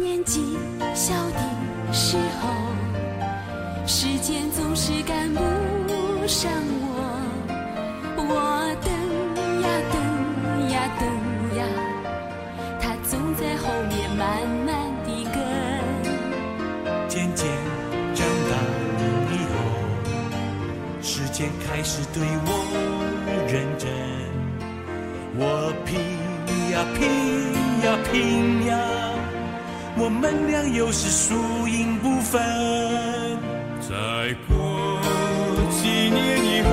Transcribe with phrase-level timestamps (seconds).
[0.00, 0.56] 年纪
[0.94, 2.48] 小的时候，
[3.86, 5.42] 时间总是赶不
[6.26, 6.50] 上
[6.80, 6.88] 我，
[8.16, 8.32] 我
[8.80, 8.90] 等
[9.60, 10.00] 呀等
[10.70, 11.04] 呀等
[11.58, 11.60] 呀，
[12.80, 14.26] 他总在后面慢
[14.64, 14.68] 慢
[15.04, 15.36] 地跟。
[17.06, 17.46] 渐渐
[18.14, 18.56] 长大
[19.30, 19.54] 以后，
[21.02, 22.48] 时间开始对我
[23.46, 23.86] 认真，
[25.36, 26.00] 我拼
[26.72, 27.00] 呀拼
[27.84, 28.72] 呀拼呀，
[30.02, 32.40] 我们俩又是输赢不分。
[33.80, 33.94] 再
[34.48, 34.98] 过
[35.70, 36.68] 几年以后，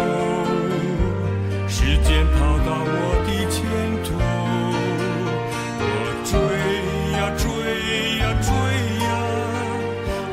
[1.67, 2.95] 时间跑到我
[3.27, 3.59] 的前
[4.07, 4.07] 头，
[5.83, 5.91] 我
[6.23, 6.31] 追
[7.17, 7.45] 呀追
[8.21, 8.47] 呀追
[9.03, 9.07] 呀，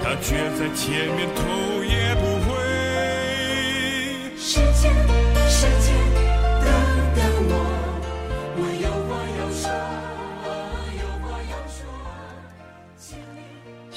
[0.01, 0.27] 他却
[0.57, 1.43] 在前面头
[1.83, 2.23] 也不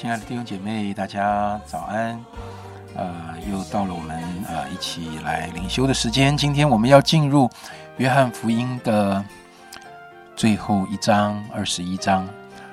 [0.08, 2.18] 亲爱的弟兄姐妹，大家早安！
[2.96, 6.38] 呃，又到了我们呃一起来灵修的时间。
[6.38, 7.50] 今天我们要进入
[7.98, 9.22] 约翰福音的
[10.34, 12.26] 最后一章，二十一章。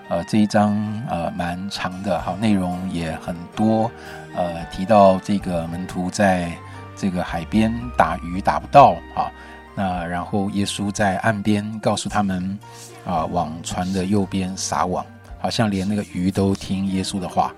[0.08, 0.77] 呃，这一章
[1.10, 3.90] 呃蛮长的，好，内容也很多。
[4.36, 6.52] 呃，提到这个门徒在
[6.96, 9.27] 这个海边打鱼打不到啊，
[9.74, 12.56] 那然后耶稣在岸边告诉他们
[13.05, 15.05] 啊，往船的右边撒网。
[15.44, 17.54] 好像连那个鱼都听耶稣的话，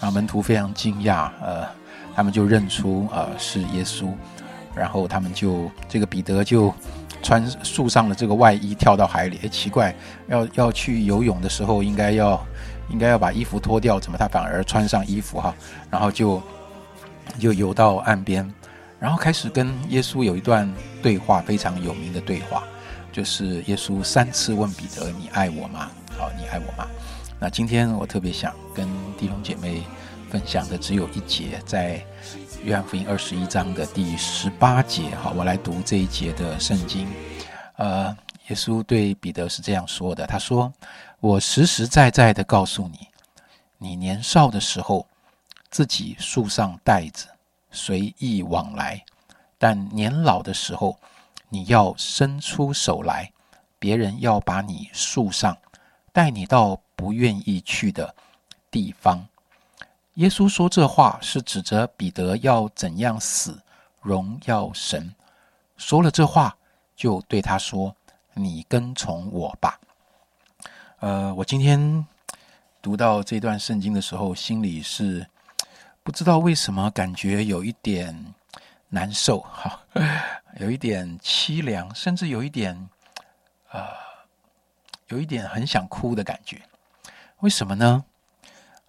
[0.00, 1.68] 然后门徒非常惊讶，呃，
[2.14, 4.08] 他们就认出呃是耶稣，
[4.74, 6.72] 然后他们就这个彼得就
[7.22, 9.94] 穿树上的这个外衣跳到海里，哎，奇怪，
[10.28, 12.42] 要要去游泳的时候应该要
[12.88, 15.54] 应该要把衣服脱掉，怎么他反而穿上衣服哈？
[15.90, 16.42] 然后就
[17.38, 18.50] 就游到岸边，
[18.98, 20.66] 然后开始跟耶稣有一段
[21.02, 22.62] 对话，非常有名的对话，
[23.12, 26.88] 就是耶稣三次问彼得：“你爱我吗？”好，你爱我吗？
[27.38, 29.82] 那今天我特别想跟弟兄姐妹
[30.30, 32.02] 分享的只有一节，在
[32.64, 35.10] 约翰福音二十一章的第十八节。
[35.16, 37.06] 哈，我来读这一节的圣经。
[37.76, 38.16] 呃，
[38.48, 40.72] 耶稣对彼得是这样说的：“他说，
[41.20, 43.06] 我实实在在的告诉你，
[43.76, 45.06] 你年少的时候，
[45.70, 47.26] 自己束上带子，
[47.70, 49.04] 随意往来；
[49.58, 50.98] 但年老的时候，
[51.50, 53.30] 你要伸出手来，
[53.78, 55.54] 别人要把你束上，
[56.14, 58.12] 带你到。”不愿意去的
[58.70, 59.24] 地方。
[60.14, 63.60] 耶稣说这话是指着彼得要怎样死，
[64.00, 65.14] 荣耀神。
[65.76, 66.56] 说了这话，
[66.96, 67.94] 就对他说
[68.32, 69.78] ：“你跟从我吧。”
[71.00, 72.06] 呃，我今天
[72.80, 75.26] 读到这段圣经的时候，心里是
[76.02, 78.34] 不知道为什么，感觉有一点
[78.88, 79.78] 难受，哈，
[80.58, 82.88] 有一点凄凉，甚至有一点，
[83.70, 83.86] 呃，
[85.08, 86.62] 有一点很想哭的感觉。
[87.40, 88.04] 为什么呢？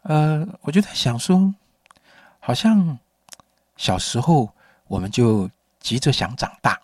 [0.03, 1.53] 呃，我就在想说，
[2.39, 2.97] 好像
[3.75, 4.49] 小时候
[4.87, 5.49] 我们就
[5.81, 6.79] 急着想长大，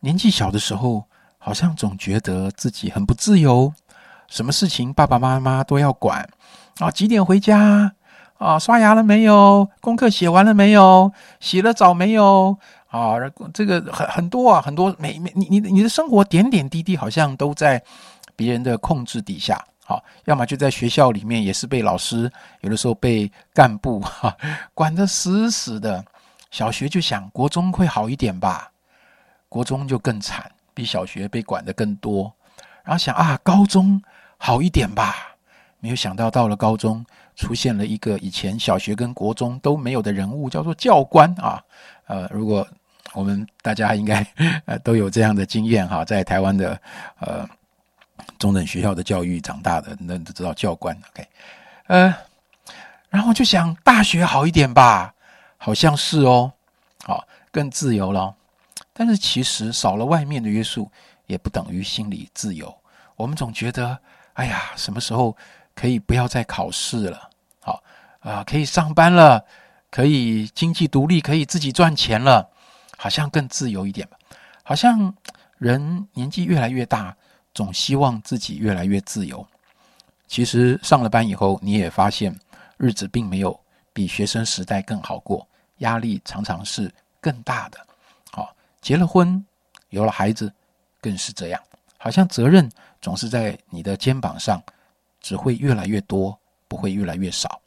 [0.00, 1.04] 年纪小的时候，
[1.38, 3.74] 好像总觉得自己很不自由，
[4.28, 6.28] 什么事情爸爸妈妈都要管
[6.78, 7.92] 啊，几点回家
[8.38, 9.68] 啊，刷牙了没有？
[9.80, 11.12] 功课写完了没有？
[11.40, 12.56] 洗了澡没有？
[12.88, 13.14] 啊，
[13.52, 17.82] 这个很很多啊，很多每每你你你的生活点点滴滴，好像都在
[18.36, 19.64] 别人的控制底下。
[19.84, 24.36] 好，要么就在学校里面，也是被老师，有的时候被干部 哈
[24.74, 26.04] 管得死死的。
[26.52, 28.70] 小学就想国中会好一点吧，
[29.48, 32.32] 国中就更惨，比小学被管的更多。
[32.84, 34.00] 然后想啊，高中
[34.36, 35.34] 好一点吧，
[35.80, 37.04] 没有想到到了高中，
[37.34, 41.58] 出现了一个以前小学跟国中都没有的人物，叫做教官啊。
[42.06, 42.66] 呃，如果
[43.14, 44.24] 我们大家应该
[44.66, 46.80] 呃都有这样的经验哈，在台湾的
[47.18, 47.48] 呃。
[48.42, 50.98] 中等学校的教育长大的，那都知道教官。
[51.12, 51.28] OK，
[51.86, 52.12] 呃，
[53.08, 55.14] 然后就想大学好一点吧，
[55.56, 56.52] 好像是哦，
[57.04, 58.34] 好更自由了。
[58.92, 60.90] 但是其实少了外面的约束，
[61.28, 62.76] 也不等于心理自由。
[63.14, 63.96] 我们总觉得，
[64.32, 65.36] 哎呀，什么时候
[65.72, 67.30] 可以不要再考试了？
[67.60, 67.80] 好
[68.18, 69.44] 啊，可以上班了，
[69.88, 72.50] 可以经济独立，可以自己赚钱了，
[72.98, 74.18] 好像更自由一点吧。
[74.64, 75.14] 好像
[75.58, 77.16] 人年纪越来越大。
[77.54, 79.46] 总希望自己越来越自由。
[80.26, 82.34] 其实上了班以后，你也发现
[82.76, 83.58] 日子并没有
[83.92, 85.46] 比学生时代更好过，
[85.78, 87.78] 压力常常是更大的。
[88.30, 89.44] 好，结了婚，
[89.90, 90.52] 有了孩子，
[91.00, 91.62] 更是这样。
[91.98, 92.70] 好像责任
[93.00, 94.62] 总是在你的肩膀上，
[95.20, 97.60] 只会越来越多，不会越来越少。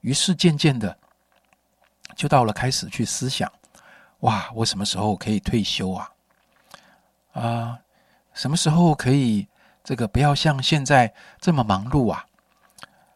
[0.00, 0.94] 于是渐渐的，
[2.16, 3.50] 就到了开始去思想：
[4.20, 6.10] 哇，我什么时候可以退休啊？
[7.32, 7.78] 啊！
[8.34, 9.48] 什么时候可以
[9.82, 12.26] 这个不要像现在这么忙碌啊？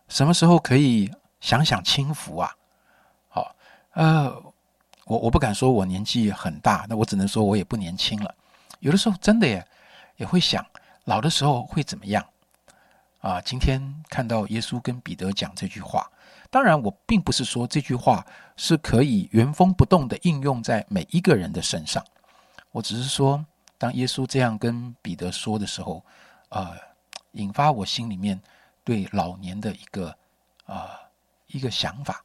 [0.08, 2.50] 什么时候可以享享清福啊？
[3.28, 3.54] 好，
[3.92, 4.30] 呃，
[5.04, 8.34] 我我不敢说我年纪很大，那我只能说我也不年轻了。
[8.78, 9.66] 有的时候真的也
[10.16, 10.64] 也会想，
[11.04, 12.24] 老的时候会怎么样？
[13.20, 16.08] 啊，今天看到耶稣跟彼得讲这句话，
[16.48, 18.24] 当然我并不是说这句话
[18.56, 22.04] 是可以原封不动的应用在每一个人的身上，
[22.70, 23.44] 我只是说，
[23.78, 26.04] 当耶稣这样跟彼得说的时候，
[26.50, 26.76] 呃，
[27.32, 28.38] 引发我心里面。
[28.84, 30.16] 对老年的一个
[30.64, 30.98] 啊
[31.48, 32.24] 一个想法，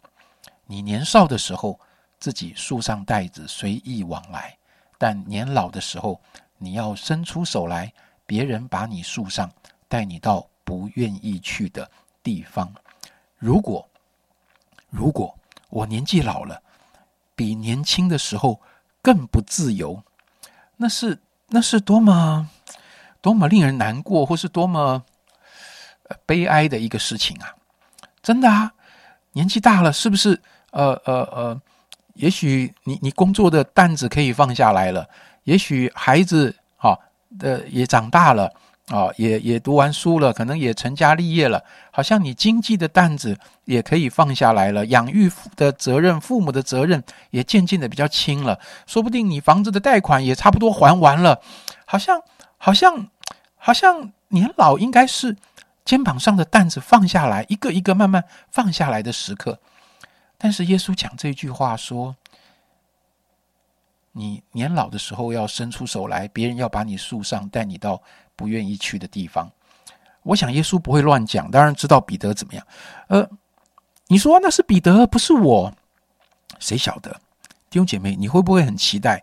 [0.65, 1.77] 你年少的时候
[2.17, 4.57] 自己束上带子随意往来，
[4.97, 6.21] 但年老的时候
[6.57, 7.91] 你要伸出手来，
[8.25, 9.51] 别人把你束上，
[9.89, 11.91] 带你到不愿意去的
[12.23, 12.73] 地方。
[13.37, 13.85] 如果
[14.89, 16.63] 如果我年纪老了，
[17.35, 18.57] 比年轻的时候
[19.01, 20.01] 更不自由，
[20.77, 21.19] 那是
[21.53, 22.49] 那是多么
[23.21, 25.03] 多么令人难过，或是多么。
[26.27, 27.55] 悲哀的一个事情啊，
[28.21, 28.71] 真的啊，
[29.31, 30.39] 年纪大了，是不是？
[30.69, 31.61] 呃呃呃，
[32.13, 35.09] 也许你你工作的担子可以放下来了，
[35.45, 36.95] 也许孩子啊
[37.39, 38.53] 的也长大了
[38.87, 51.41] 啊，也也读完书了，可能也成家立业了，好像你经济的担子也可以放下来了，养育的责任、父母的责任也渐渐的比较轻了，说不定你房子的贷款也差不多还完了，
[51.85, 52.21] 好像
[52.57, 53.07] 好像
[53.55, 55.37] 好像年老应该是。
[55.85, 59.59] 肩膀上的担子放下来，一个一个慢慢放下来的时刻。
[60.37, 62.15] 但是耶稣讲这句话说
[64.15, 68.01] ：“你年老的时候要伸出手来，别人要把你束上，带你到
[68.35, 69.51] 不愿意去的地方。”
[70.23, 72.65] 我想耶稣不会乱讲，当然知道彼得怎么样。
[73.07, 73.29] 呃，
[74.07, 75.73] 你说那是彼得，不是我，
[76.59, 77.11] 谁晓得？
[77.69, 79.21] 弟兄姐妹，你会不会很期待？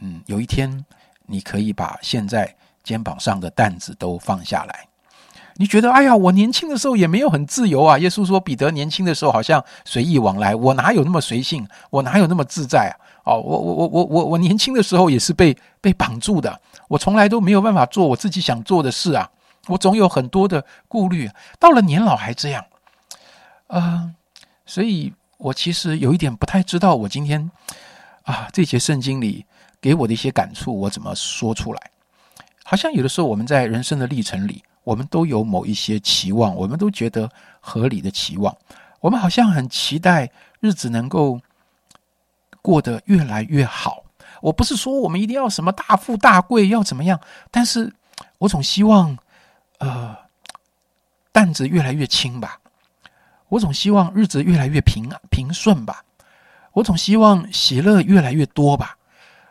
[0.00, 0.84] 嗯，有一天
[1.26, 4.88] 你可以把现在肩膀上的担子都放下来。
[5.58, 7.98] 你觉得，哎呀，我年轻的时候也没有很自由啊。
[7.98, 12.94] 耶稣说，彼得年轻的时候好像随意往来，我哪有那么随性，我哪有那么自在啊？
[13.24, 19.30] 哦，我我我我我我年轻的时候也是被被绑住的，我从来都没有办法做我自己想做的事啊，
[19.68, 21.28] 我总有很多的顾虑。
[21.58, 22.64] 到了年老还这样，
[23.68, 24.10] 啊，
[24.66, 27.50] 所以我其实有一点不太知道，我今天
[28.24, 29.46] 啊这节圣经里
[29.80, 31.80] 给我的一些感触，我怎么说出来？
[32.62, 34.62] 好像有的时候我们在人生的历程里。
[34.86, 37.28] 我们都有某一些期望，我们都觉得
[37.58, 38.56] 合理的期望。
[39.00, 40.30] 我们好像很期待
[40.60, 41.40] 日子能够
[42.62, 44.04] 过得越来越好。
[44.40, 47.92] 我不是说我们一定要什么大富大贵，要怎么样，但是
[48.38, 49.18] 我总希望，
[49.78, 50.16] 呃，
[51.32, 52.60] 担子越来越轻吧。
[53.48, 56.04] 我总希望日子越来越平平顺吧。
[56.74, 58.96] 我总希望喜乐越来越多吧。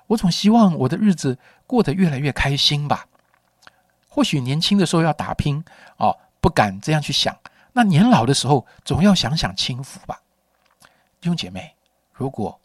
[0.07, 1.37] 我总希望我的日子
[1.67, 3.05] 过得越来越开心吧。
[4.15, 5.61] 或许年轻的时候要打拼
[5.97, 7.37] 哦，不敢这样去想。
[7.73, 10.21] 那年老的时候，总要想想轻浮吧，
[11.19, 11.75] 弟兄姐妹。
[12.13, 12.57] 如果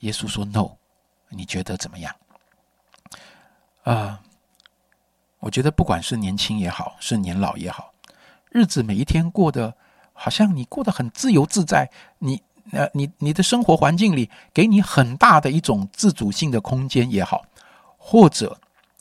[0.00, 0.72] 耶稣说 “no”，
[1.30, 2.14] 你觉得怎么样？
[3.84, 4.20] 啊，
[5.38, 7.94] 我觉得不管是年轻也好，是年老也好，
[8.50, 9.74] 日子每一天过得
[10.12, 11.90] 好像你过得很自由自在。
[12.18, 12.42] 你
[12.72, 17.46] 呃，你你的生活环境里给你很大的一种自主性的空间也好，
[17.96, 18.60] 或者。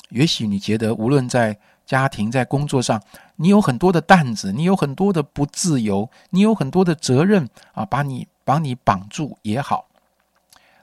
[0.09, 3.02] 也许你觉得，无论在家庭、在工作上，
[3.35, 9.87] 你有很多的担子，你有很多的不自由，你有很多的责任啊，把你把你绑住也好。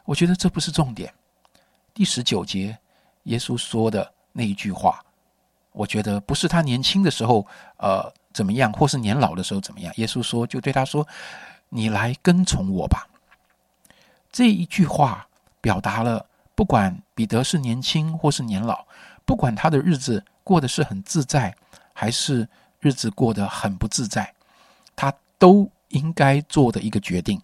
[0.04, 1.12] 我觉得这不是重点。
[1.92, 2.76] 第十九节，
[3.24, 5.02] 耶稣说的那一句话，
[5.72, 7.46] 我觉得不是他年轻的时候
[7.78, 9.92] 呃怎么样，或是年老的时候怎么样。
[9.96, 11.06] 耶稣说，就对他说
[11.70, 13.06] ：“你来跟从我吧。”
[14.32, 15.26] 这一句话
[15.60, 18.84] 表达了，不管彼得是年轻或是年老。
[19.24, 21.54] 不管他的日子过得是很自在，
[21.92, 22.46] 还是
[22.80, 24.34] 日子过得很不自在，
[24.94, 27.40] 他都应该做的一个决定。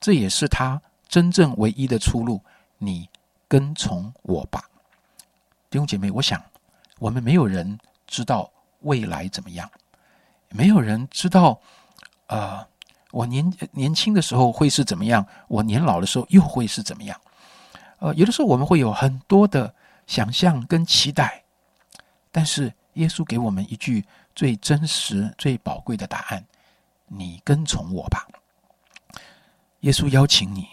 [0.00, 2.40] 这也是他真正唯一的出路。
[2.78, 3.08] 你
[3.46, 4.64] 跟从我吧，
[5.68, 6.10] 弟兄姐妹。
[6.10, 6.42] 我想，
[6.98, 9.70] 我们没有人知道未来怎么样，
[10.48, 11.60] 没有人知道，
[12.26, 12.66] 呃，
[13.12, 17.20] 我年年轻的时候会是怎么样，我年老的时候又会是怎么样。
[17.98, 19.72] 呃，有的时候我们会有很多的。
[20.10, 21.44] 想象跟期待，
[22.32, 26.44] 但是耶稣给我们一句最真实、最宝贵的答案：
[27.06, 28.26] 你跟从我吧。
[29.82, 30.66] 耶稣邀请你，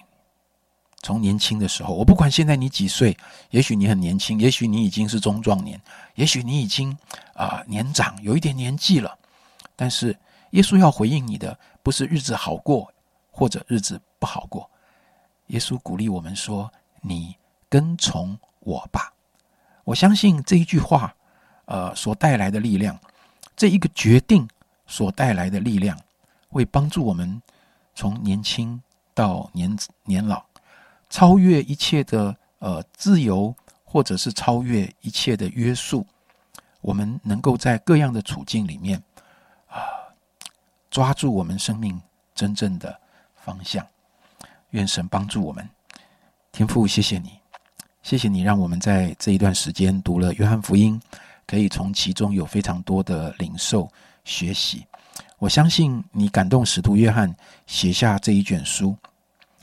[1.04, 3.16] 从年轻的时候，我不管现在你几岁，
[3.52, 5.80] 也许你很年轻，也许你已经是中壮年，
[6.16, 6.98] 也许你已经
[7.36, 9.16] 啊年长，有一点年纪了。
[9.76, 10.18] 但是
[10.50, 12.92] 耶稣要回应你的，不是日子好过
[13.30, 14.68] 或者日子不好过。
[15.50, 17.36] 耶稣鼓励我们说：“你
[17.70, 19.14] 跟从我吧。”
[19.88, 21.16] 我相信这一句话，
[21.64, 23.00] 呃，所带来的力量，
[23.56, 24.46] 这一个决定
[24.86, 25.98] 所带来的力量，
[26.50, 27.42] 会帮助我们
[27.96, 28.82] 从年轻
[29.14, 30.44] 到年年老，
[31.10, 36.06] 超越一切的呃自由，或者是超越一切的约束。
[36.82, 39.02] 我们能够在各样的处境里面
[39.70, 39.88] 啊，
[40.92, 42.02] 抓住我们生命
[42.36, 43.00] 真正的
[43.36, 43.88] 方向。
[44.72, 45.70] 愿神帮助我们，
[46.52, 47.40] 天父，谢谢你，
[48.08, 50.98] 谢谢你让我们在这一段时间读了约翰福音，
[51.46, 53.92] 可以从其中有非常多的领受
[54.24, 54.88] 学习。
[55.40, 57.36] 我相信你感动使徒约翰
[57.66, 58.96] 写下这一卷书，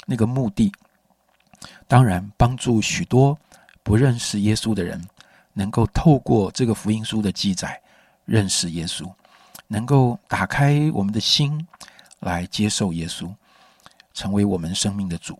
[0.04, 0.70] 那个目的，
[1.88, 3.34] 当然帮助许多
[3.82, 5.02] 不认识耶稣的人。
[5.54, 7.80] 能够透过这个福音书的记载
[8.26, 9.10] 认识耶稣，
[9.68, 11.66] 能够打开我们的心
[12.20, 13.34] 来接受耶稣，
[14.12, 15.38] 成为我们生命的主。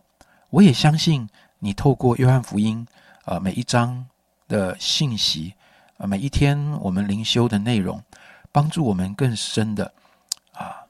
[0.48, 1.28] 我也相信
[1.64, 2.86] 你透过约翰福音，
[3.24, 4.04] 呃，每一章
[4.48, 5.54] 的信息，
[5.96, 8.02] 呃，每一天我们灵修的内容，
[8.52, 9.90] 帮助我们更深的
[10.52, 10.84] 啊，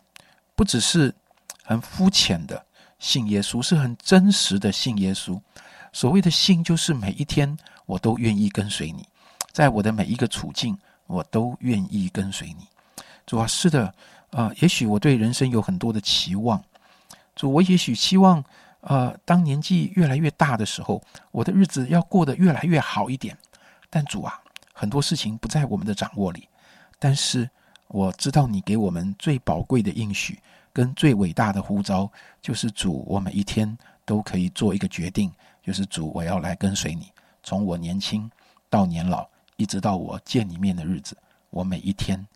[0.57, 1.15] 不只是
[1.63, 2.67] 很肤浅的
[2.99, 5.41] 信耶稣，是很真实的信耶稣。
[5.93, 9.07] 所谓的信，就是每一天我都愿意跟随你。
[9.53, 10.77] 在我的每一个处境，
[11.07, 12.67] 我都愿意跟随你。
[13.25, 13.95] 主啊，是的，
[14.31, 16.61] 呃，也许我对人生有很多的期望。
[17.37, 18.45] 主，我也许期望，
[18.87, 23.37] 呃，当年纪越来越大的时候，我的日子要过得越来越好一点。
[23.91, 24.41] 但主啊，
[24.73, 26.49] 很多事情不在我们的掌握里。
[26.99, 27.49] 但是
[27.89, 30.39] 我知道你给我们最宝贵的应许
[30.73, 32.11] 跟最伟大的呼召，
[32.43, 37.11] 就是主，我每一天都可以做一个决定，就是主，我要来跟随你，
[37.43, 38.31] 从我年轻
[38.69, 39.29] 到年老。
[39.57, 41.17] 一直到我见你面的日子，
[41.51, 42.27] 我每一天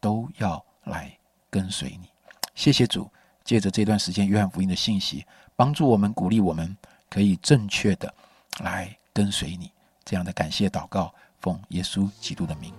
[0.00, 1.12] 都要来
[1.50, 2.08] 跟随你。
[2.54, 3.10] 谢谢主，
[3.42, 5.26] 借着这段时间约翰福音的信息，
[5.58, 6.76] 帮助我们，鼓励我们，
[7.10, 8.14] 可以正确的
[8.60, 9.72] 来跟随你。
[10.04, 12.72] 这样的感谢祷告，奉耶稣基督的名，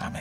[0.00, 0.20] 阿门。